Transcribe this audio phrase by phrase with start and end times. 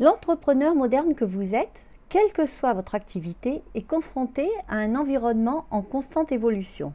[0.00, 5.66] L'entrepreneur moderne que vous êtes, quelle que soit votre activité, est confronté à un environnement
[5.70, 6.92] en constante évolution.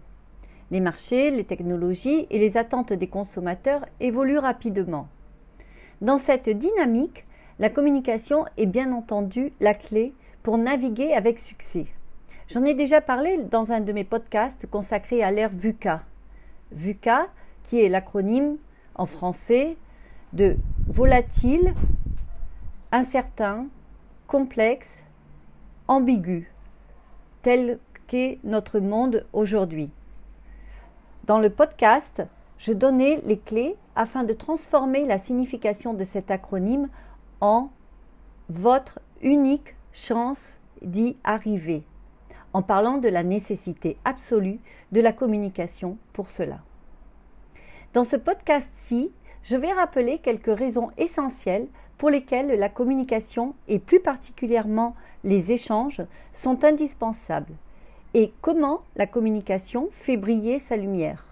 [0.69, 5.07] Les marchés, les technologies et les attentes des consommateurs évoluent rapidement.
[6.01, 7.25] Dans cette dynamique,
[7.57, 10.13] la communication est bien entendu la clé
[10.43, 11.87] pour naviguer avec succès.
[12.49, 16.03] J'en ai déjà parlé dans un de mes podcasts consacré à l'ère VUCA.
[16.71, 17.27] VUCA,
[17.63, 18.57] qui est l'acronyme
[18.95, 19.77] en français
[20.33, 20.57] de
[20.87, 21.73] volatile,
[22.91, 23.67] incertain,
[24.27, 25.03] complexe,
[25.87, 26.51] ambigu,
[27.41, 29.91] tel qu'est notre monde aujourd'hui.
[31.25, 32.23] Dans le podcast,
[32.57, 36.89] je donnais les clés afin de transformer la signification de cet acronyme
[37.41, 37.69] en
[38.49, 41.83] votre unique chance d'y arriver,
[42.53, 44.59] en parlant de la nécessité absolue
[44.91, 46.59] de la communication pour cela.
[47.93, 49.11] Dans ce podcast-ci,
[49.43, 51.67] je vais rappeler quelques raisons essentielles
[51.99, 56.01] pour lesquelles la communication et plus particulièrement les échanges
[56.33, 57.53] sont indispensables
[58.13, 61.25] et comment la communication fait briller sa lumière?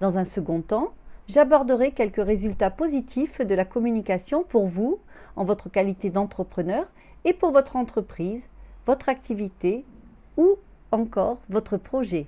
[0.00, 0.92] Dans un second temps,
[1.26, 5.00] j'aborderai quelques résultats positifs de la communication pour vous
[5.36, 6.86] en votre qualité d'entrepreneur
[7.24, 8.46] et pour votre entreprise,
[8.86, 9.84] votre activité
[10.36, 10.56] ou
[10.92, 12.26] encore votre projet.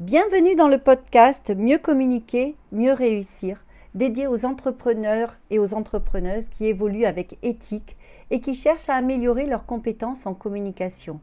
[0.00, 3.62] Bienvenue dans le podcast Mieux communiquer, mieux réussir,
[3.94, 7.96] dédié aux entrepreneurs et aux entrepreneuses qui évoluent avec éthique
[8.30, 11.20] et qui cherchent à améliorer leurs compétences en communication.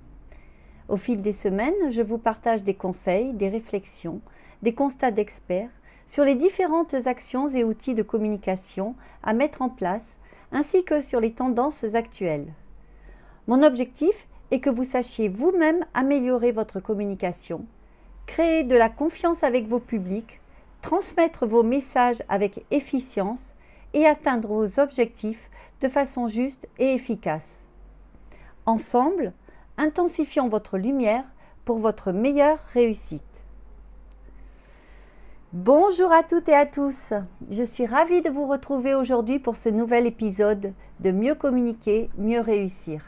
[0.87, 4.21] Au fil des semaines, je vous partage des conseils, des réflexions,
[4.61, 5.69] des constats d'experts
[6.05, 10.17] sur les différentes actions et outils de communication à mettre en place,
[10.51, 12.53] ainsi que sur les tendances actuelles.
[13.47, 17.65] Mon objectif est que vous sachiez vous-même améliorer votre communication
[18.29, 20.38] créer de la confiance avec vos publics,
[20.81, 23.55] transmettre vos messages avec efficience
[23.93, 25.49] et atteindre vos objectifs
[25.81, 27.63] de façon juste et efficace.
[28.65, 29.33] Ensemble,
[29.77, 31.23] intensifions votre lumière
[31.65, 33.23] pour votre meilleure réussite.
[35.51, 37.13] Bonjour à toutes et à tous.
[37.49, 42.39] Je suis ravie de vous retrouver aujourd'hui pour ce nouvel épisode de Mieux communiquer, mieux
[42.39, 43.01] réussir.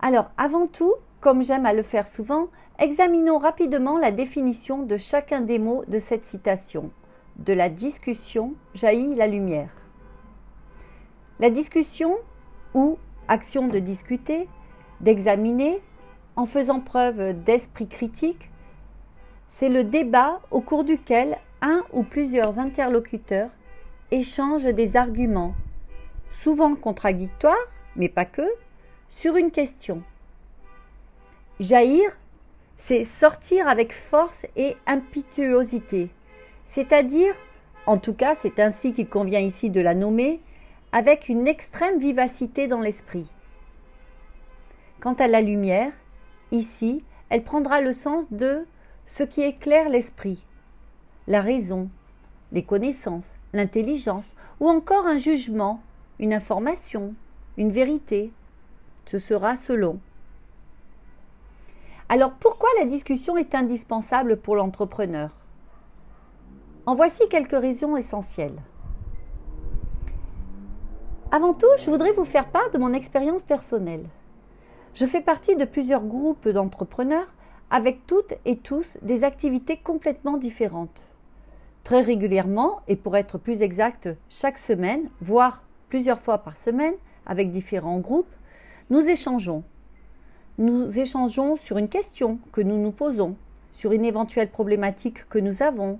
[0.00, 2.48] Alors, avant tout, comme j'aime à le faire souvent,
[2.78, 6.90] examinons rapidement la définition de chacun des mots de cette citation.
[7.36, 9.70] De la discussion jaillit la lumière.
[11.38, 12.16] La discussion,
[12.74, 12.98] ou
[13.28, 14.48] action de discuter,
[15.00, 15.80] d'examiner,
[16.36, 18.50] en faisant preuve d'esprit critique,
[19.46, 23.50] c'est le débat au cours duquel un ou plusieurs interlocuteurs
[24.10, 25.54] échangent des arguments,
[26.30, 28.48] souvent contradictoires, mais pas que,
[29.08, 30.02] sur une question.
[31.60, 32.10] Jaillir,
[32.78, 36.08] c'est sortir avec force et impétuosité,
[36.64, 37.34] c'est-à-dire,
[37.84, 40.40] en tout cas c'est ainsi qu'il convient ici de la nommer,
[40.90, 43.30] avec une extrême vivacité dans l'esprit.
[45.00, 45.92] Quant à la lumière,
[46.50, 48.66] ici, elle prendra le sens de
[49.04, 50.46] ce qui éclaire l'esprit,
[51.26, 51.90] la raison,
[52.52, 55.82] les connaissances, l'intelligence, ou encore un jugement,
[56.18, 57.14] une information,
[57.58, 58.32] une vérité.
[59.04, 60.00] Ce sera selon.
[62.12, 65.30] Alors pourquoi la discussion est indispensable pour l'entrepreneur?
[66.84, 68.60] En voici quelques raisons essentielles.
[71.30, 74.06] Avant tout, je voudrais vous faire part de mon expérience personnelle.
[74.92, 77.32] Je fais partie de plusieurs groupes d'entrepreneurs
[77.70, 81.06] avec toutes et tous des activités complètement différentes.
[81.84, 86.94] Très régulièrement, et pour être plus exact, chaque semaine, voire plusieurs fois par semaine,
[87.24, 88.34] avec différents groupes,
[88.90, 89.62] nous échangeons
[90.60, 93.34] nous échangeons sur une question que nous nous posons,
[93.72, 95.98] sur une éventuelle problématique que nous avons.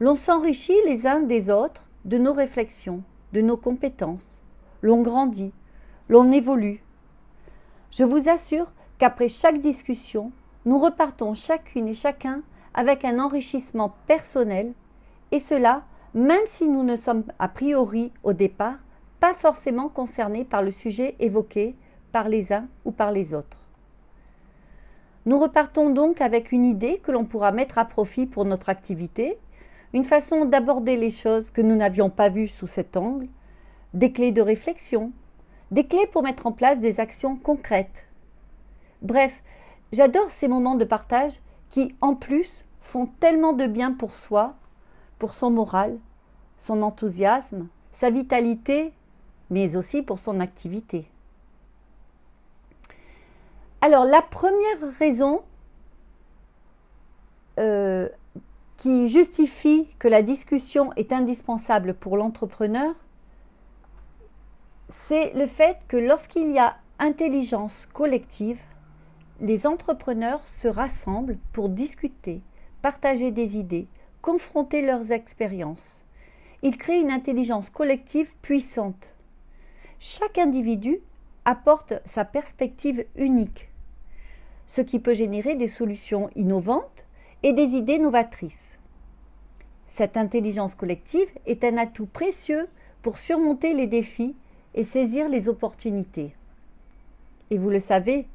[0.00, 4.42] L'on s'enrichit les uns des autres de nos réflexions, de nos compétences.
[4.82, 5.54] L'on grandit,
[6.10, 6.84] l'on évolue.
[7.90, 10.30] Je vous assure qu'après chaque discussion,
[10.66, 12.42] nous repartons chacune et chacun
[12.74, 14.74] avec un enrichissement personnel,
[15.30, 18.76] et cela même si nous ne sommes a priori au départ
[19.20, 21.76] pas forcément concernés par le sujet évoqué
[22.12, 23.58] par les uns ou par les autres.
[25.24, 29.38] Nous repartons donc avec une idée que l'on pourra mettre à profit pour notre activité,
[29.92, 33.28] une façon d'aborder les choses que nous n'avions pas vues sous cet angle,
[33.94, 35.12] des clés de réflexion,
[35.70, 38.06] des clés pour mettre en place des actions concrètes.
[39.00, 39.42] Bref,
[39.92, 44.54] j'adore ces moments de partage qui, en plus, font tellement de bien pour soi,
[45.18, 45.98] pour son moral,
[46.56, 48.92] son enthousiasme, sa vitalité,
[49.50, 51.11] mais aussi pour son activité.
[53.84, 55.42] Alors, la première raison
[57.58, 58.08] euh,
[58.76, 62.94] qui justifie que la discussion est indispensable pour l'entrepreneur,
[64.88, 68.60] c'est le fait que lorsqu'il y a intelligence collective,
[69.40, 72.40] les entrepreneurs se rassemblent pour discuter,
[72.82, 73.88] partager des idées,
[74.20, 76.04] confronter leurs expériences.
[76.62, 79.12] Ils créent une intelligence collective puissante.
[79.98, 81.00] Chaque individu
[81.44, 83.71] apporte sa perspective unique,
[84.72, 87.04] ce qui peut générer des solutions innovantes
[87.42, 88.78] et des idées novatrices.
[89.86, 92.68] Cette intelligence collective est un atout précieux
[93.02, 94.34] pour surmonter les défis
[94.72, 96.34] et saisir les opportunités.
[97.50, 98.26] Et vous le savez,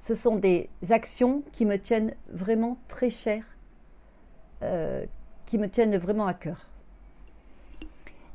[0.00, 3.56] ce sont des actions qui me tiennent vraiment très chères,
[4.60, 5.06] euh,
[5.46, 6.68] qui me tiennent vraiment à cœur.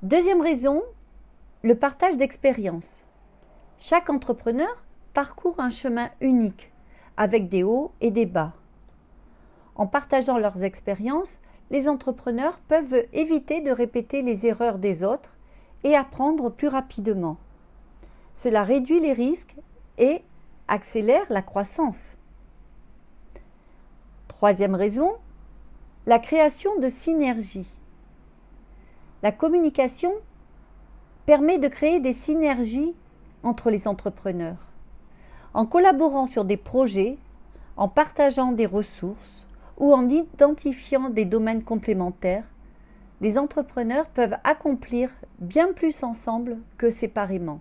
[0.01, 0.81] Deuxième raison,
[1.61, 3.05] le partage d'expériences.
[3.77, 4.83] Chaque entrepreneur
[5.13, 6.71] parcourt un chemin unique,
[7.19, 8.53] avec des hauts et des bas.
[9.75, 15.35] En partageant leurs expériences, les entrepreneurs peuvent éviter de répéter les erreurs des autres
[15.83, 17.35] et apprendre plus rapidement.
[18.33, 19.55] Cela réduit les risques
[19.97, 20.21] et
[20.69, 22.15] accélère la croissance.
[24.29, 25.11] Troisième raison,
[26.05, 27.67] la création de synergies.
[29.23, 30.13] La communication
[31.25, 32.95] permet de créer des synergies
[33.43, 34.68] entre les entrepreneurs.
[35.53, 37.17] En collaborant sur des projets,
[37.75, 39.47] en partageant des ressources
[39.77, 42.45] ou en identifiant des domaines complémentaires,
[43.21, 45.09] les entrepreneurs peuvent accomplir
[45.39, 47.59] bien plus ensemble que séparément.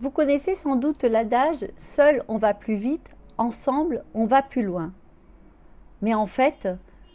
[0.00, 4.92] Vous connaissez sans doute l'adage Seul on va plus vite, ensemble on va plus loin.
[6.02, 6.68] Mais en fait,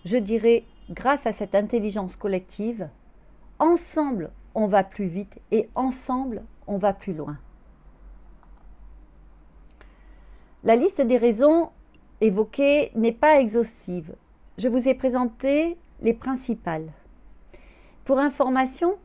[0.04, 2.90] je dirais, grâce à cette intelligence collective,
[3.60, 7.38] ensemble on va plus vite et ensemble on va plus loin.
[10.66, 11.72] La liste des raisons
[12.22, 14.16] évoquées n'est pas exhaustive.
[14.58, 16.88] Je vous ai présenté les principales.
[18.06, 18.96] Pour information,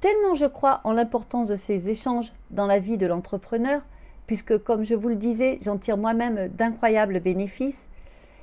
[0.00, 3.82] tellement je crois en l'importance de ces échanges dans la vie de l'entrepreneur,
[4.26, 7.88] puisque comme je vous le disais, j'en tire moi-même d'incroyables bénéfices,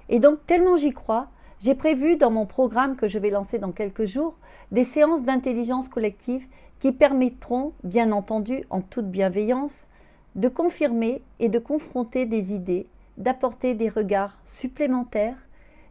[0.08, 1.28] et donc tellement j'y crois,
[1.60, 4.36] j'ai prévu dans mon programme que je vais lancer dans quelques jours
[4.72, 6.48] des séances d'intelligence collective
[6.80, 9.90] qui permettront, bien entendu en toute bienveillance,
[10.36, 12.88] de confirmer et de confronter des idées,
[13.18, 15.38] d'apporter des regards supplémentaires,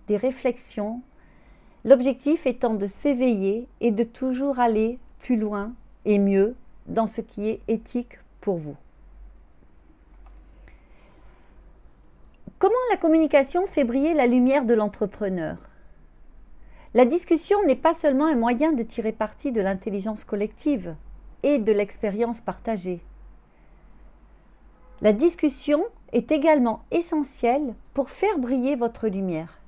[0.08, 1.02] des réflexions,
[1.84, 5.72] L'objectif étant de s'éveiller et de toujours aller plus loin
[6.04, 6.54] et mieux
[6.86, 8.76] dans ce qui est éthique pour vous.
[12.58, 15.56] Comment la communication fait briller la lumière de l'entrepreneur?
[16.92, 20.94] La discussion n'est pas seulement un moyen de tirer parti de l'intelligence collective
[21.42, 23.00] et de l'expérience partagée.
[25.02, 29.60] La discussion est également essentielle pour faire briller votre lumière.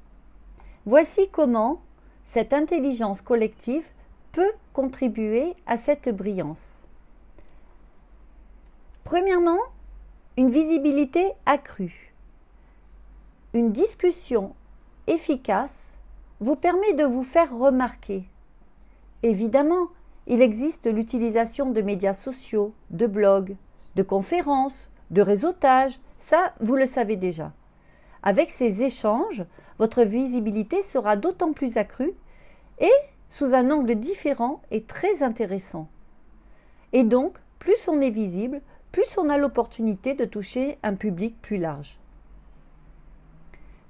[0.84, 1.81] Voici comment
[2.26, 3.88] cette intelligence collective
[4.32, 6.82] peut contribuer à cette brillance.
[9.05, 9.61] Premièrement,
[10.37, 12.14] une visibilité accrue.
[13.55, 14.55] Une discussion
[15.06, 15.88] efficace
[16.40, 18.25] vous permet de vous faire remarquer.
[19.23, 19.88] Évidemment,
[20.26, 23.56] il existe l'utilisation de médias sociaux, de blogs,
[23.96, 27.53] de conférences, de réseautage, ça vous le savez déjà.
[28.23, 29.44] Avec ces échanges,
[29.79, 32.12] votre visibilité sera d'autant plus accrue
[32.81, 32.91] et
[33.29, 35.88] sous un angle différent et très intéressant.
[36.93, 38.60] Et donc, plus on est visible,
[38.91, 41.98] plus on a l'opportunité de toucher un public plus large.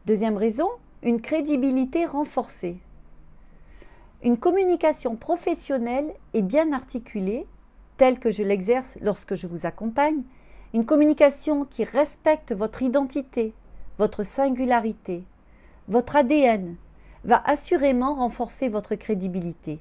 [0.06, 0.68] Deuxième raison,
[1.02, 2.78] une crédibilité renforcée.
[4.22, 7.46] Une communication professionnelle et bien articulée,
[7.96, 10.22] telle que je l'exerce lorsque je vous accompagne,
[10.74, 13.52] une communication qui respecte votre identité,
[13.98, 15.24] votre singularité,
[15.88, 16.76] votre ADN,
[17.24, 19.80] va assurément renforcer votre crédibilité.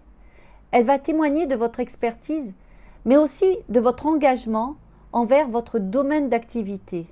[0.71, 2.53] Elle va témoigner de votre expertise,
[3.05, 4.75] mais aussi de votre engagement
[5.12, 7.07] envers votre domaine d'activité.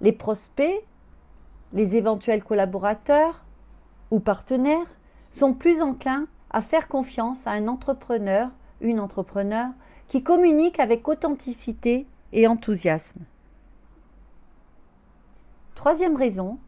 [0.00, 0.84] Les prospects,
[1.72, 3.44] les éventuels collaborateurs
[4.10, 4.86] ou partenaires
[5.30, 8.50] sont plus enclins à faire confiance à un entrepreneur,
[8.80, 9.70] une entrepreneur,
[10.08, 13.22] qui communique avec authenticité et enthousiasme.
[15.74, 16.58] Troisième raison,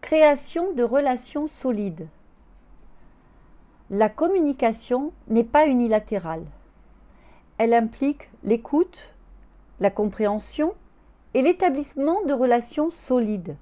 [0.00, 2.08] Création de relations solides.
[3.90, 6.44] La communication n'est pas unilatérale.
[7.58, 9.14] Elle implique l'écoute,
[9.78, 10.72] la compréhension
[11.34, 13.56] et l'établissement de relations solides.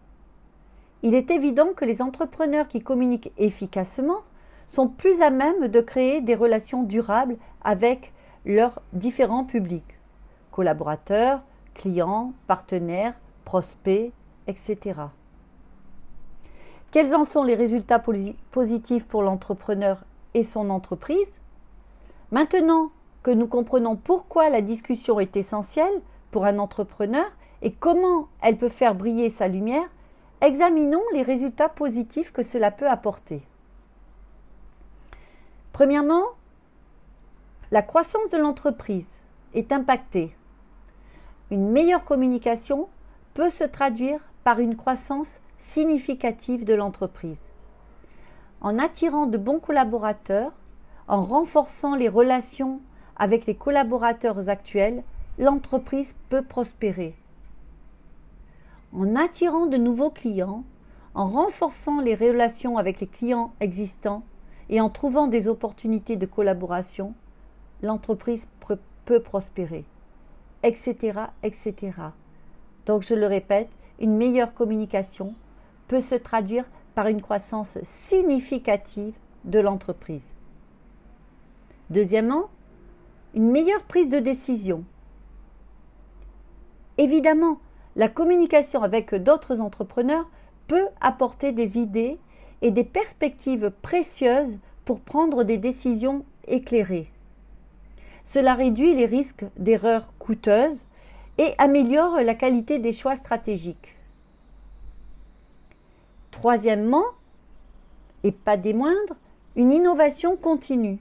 [1.03, 4.21] Il est évident que les entrepreneurs qui communiquent efficacement
[4.69, 8.13] sont plus à même de créer des relations durables avec
[8.47, 9.98] leurs différents publics,
[10.59, 11.41] collaborateurs,
[11.73, 14.11] clients, partenaires, prospects,
[14.49, 15.03] etc.
[16.91, 18.03] Quels en sont les résultats
[18.51, 20.03] positifs pour l'entrepreneur
[20.35, 21.41] et son entreprise?
[22.33, 22.91] Maintenant
[23.23, 27.31] que nous comprenons pourquoi la discussion est essentielle pour un entrepreneur
[27.63, 29.89] et comment elle peut faire briller sa lumière,
[30.41, 33.43] examinons les résultats positifs que cela peut apporter.
[35.73, 36.25] Premièrement,
[37.71, 39.07] la croissance de l'entreprise
[39.55, 40.35] est impactée.
[41.51, 42.89] Une meilleure communication
[43.33, 47.49] peut se traduire par une croissance significative de l'entreprise.
[48.61, 50.53] En attirant de bons collaborateurs,
[51.07, 52.81] en renforçant les relations
[53.17, 55.03] avec les collaborateurs actuels,
[55.39, 57.17] l'entreprise peut prospérer.
[58.93, 60.65] En attirant de nouveaux clients,
[61.15, 64.23] en renforçant les relations avec les clients existants
[64.69, 67.15] et en trouvant des opportunités de collaboration,
[67.83, 68.47] l'entreprise
[69.07, 69.87] peut prospérer,
[70.63, 71.75] etc., etc.
[72.87, 75.35] Donc je le répète, une meilleure communication
[75.89, 80.29] peut se traduire par une croissance significative de l'entreprise.
[81.91, 82.51] Deuxièmement,
[83.35, 84.85] une meilleure prise de décision.
[86.99, 87.61] Évidemment,
[87.97, 90.29] la communication avec d'autres entrepreneurs
[90.67, 92.19] peut apporter des idées
[92.63, 97.11] et des perspectives précieuses pour prendre des décisions éclairées.
[98.29, 100.85] Cela réduit les risques d'erreurs coûteuses
[101.39, 103.97] et améliore la qualité des choix stratégiques.
[106.31, 107.07] Troisièmement,
[108.25, 109.17] et pas des moindres,
[109.57, 110.99] une innovation continue.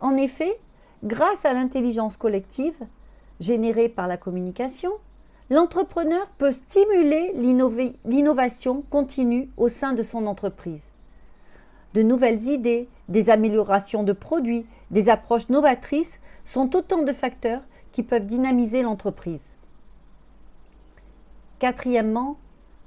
[0.00, 0.58] En effet,
[1.02, 2.86] grâce à l'intelligence collective
[3.38, 4.92] générée par la communication,
[5.50, 7.34] l'entrepreneur peut stimuler
[8.06, 10.88] l'innovation continue au sein de son entreprise.
[11.92, 18.04] De nouvelles idées, des améliorations de produits, des approches novatrices sont autant de facteurs qui
[18.04, 19.56] peuvent dynamiser l'entreprise.
[21.58, 22.38] Quatrièmement,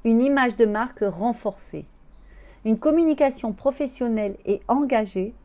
[0.05, 1.85] une image de marque renforcée.
[2.63, 5.35] Une communication professionnelle et engagée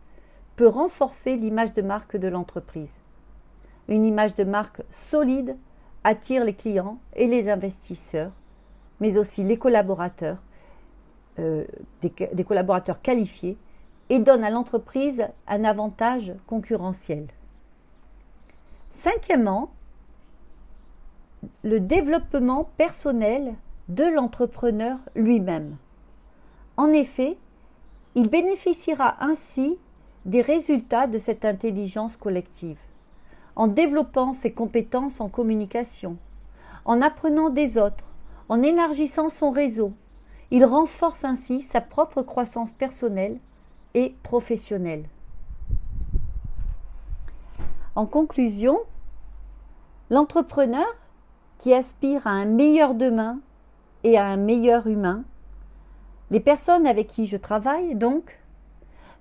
[0.54, 2.92] peut renforcer l'image de marque de l'entreprise.
[3.88, 5.56] Une image de marque solide
[6.04, 8.30] attire les clients et les investisseurs,
[9.00, 10.40] mais aussi les collaborateurs,
[11.40, 11.64] euh,
[12.02, 13.58] des collaborateurs qualifiés,
[14.08, 17.26] et donne à l'entreprise un avantage concurrentiel.
[18.90, 19.70] Cinquièmement,
[21.64, 23.54] le développement personnel
[23.88, 25.76] de l'entrepreneur lui-même.
[26.76, 27.36] En effet,
[28.14, 29.78] il bénéficiera ainsi
[30.24, 32.78] des résultats de cette intelligence collective,
[33.56, 36.16] en développant ses compétences en communication,
[36.84, 38.12] en apprenant des autres,
[38.48, 39.92] en élargissant son réseau.
[40.50, 43.38] Il renforce ainsi sa propre croissance personnelle
[43.94, 45.04] et professionnelle.
[47.94, 48.78] En conclusion,
[50.10, 50.86] l'entrepreneur
[51.58, 53.38] qui aspire à un meilleur demain
[54.04, 55.24] et à un meilleur humain.
[56.30, 58.40] Les personnes avec qui je travaille, donc,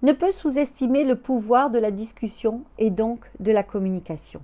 [0.02, 4.42] ne peut sous-estimer le pouvoir de la discussion et donc de la communication.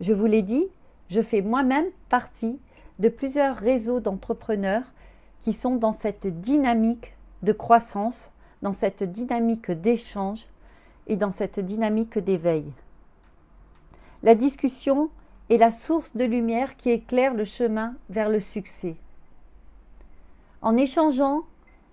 [0.00, 0.66] Je vous l'ai dit,
[1.08, 2.60] je fais moi-même partie
[2.98, 4.84] de plusieurs réseaux d'entrepreneurs
[5.40, 8.30] qui sont dans cette dynamique de croissance,
[8.64, 10.46] dans cette dynamique d'échange
[11.06, 12.64] et dans cette dynamique d'éveil.
[14.22, 15.10] La discussion
[15.50, 18.96] est la source de lumière qui éclaire le chemin vers le succès.
[20.62, 21.42] En échangeant,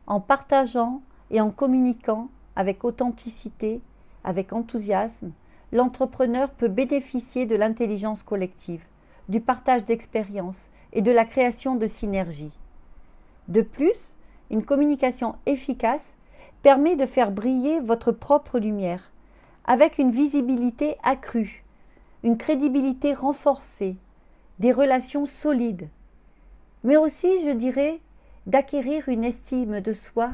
[0.08, 3.82] en partageant et en communiquant avec authenticité,
[4.24, 5.34] avec enthousiasme,
[5.74, 8.86] l'entrepreneur peut bénéficier de l'intelligence collective,
[9.28, 12.58] du partage d'expériences et de la création de synergies.
[13.50, 14.16] De plus,
[14.50, 16.14] une communication efficace
[16.62, 19.12] permet de faire briller votre propre lumière,
[19.66, 21.62] avec une visibilité accrue
[22.24, 23.98] une crédibilité renforcée,
[24.60, 25.90] des relations solides,
[26.84, 28.00] mais aussi, je dirais,
[28.46, 30.32] d'acquérir une estime de soi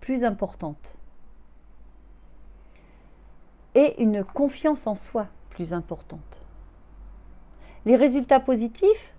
[0.00, 0.96] plus importante
[3.74, 6.38] et une confiance en soi plus importante.
[7.86, 9.14] Les résultats positifs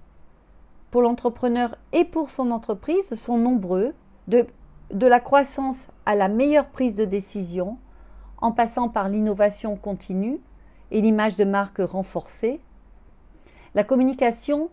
[0.91, 3.93] pour l'entrepreneur et pour son entreprise sont nombreux,
[4.27, 4.45] de,
[4.91, 7.77] de la croissance à la meilleure prise de décision,
[8.41, 10.41] en passant par l'innovation continue,
[10.91, 12.59] et l'image de marque renforcée.
[13.75, 14.69] La communication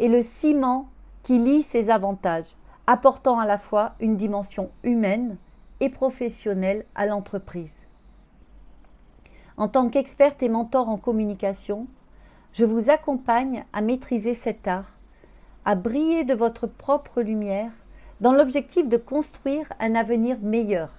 [0.00, 0.90] est le ciment
[1.22, 2.56] qui lie ces avantages,
[2.86, 5.38] apportant à la fois une dimension humaine
[5.80, 7.86] et professionnelle à l'entreprise.
[9.56, 11.86] En tant qu'experte et mentor en communication,
[12.52, 14.98] je vous accompagne à maîtriser cet art,
[15.64, 17.72] à briller de votre propre lumière
[18.22, 20.90] dans l'objectif de construire un avenir meilleur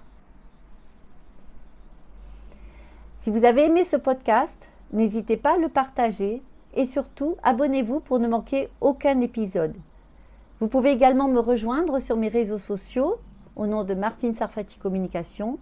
[3.18, 6.42] Si vous avez aimé ce podcast, n'hésitez pas à le partager
[6.74, 9.74] et surtout abonnez-vous pour ne manquer aucun épisode.
[10.60, 13.16] Vous pouvez également me rejoindre sur mes réseaux sociaux
[13.56, 15.58] au nom de Martine Sarfati Communication.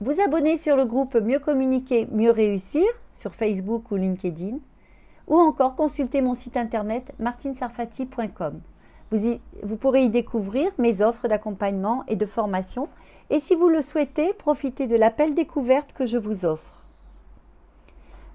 [0.00, 4.56] vous abonner sur le groupe Mieux communiquer, mieux réussir sur Facebook ou LinkedIn,
[5.26, 8.62] ou encore consulter mon site internet martinsarfati.com.
[9.12, 12.88] Vous, pourrez y découvrir mes offres d'accompagnement et de formation,
[13.28, 16.82] et si vous le souhaitez, profitez de l'appel découverte que je vous offre.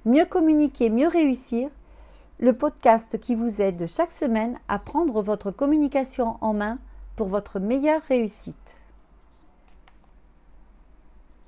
[0.05, 1.69] Mieux communiquer, mieux réussir,
[2.39, 6.77] le podcast qui vous aide chaque semaine à prendre votre communication en main
[7.15, 8.76] pour votre meilleure réussite.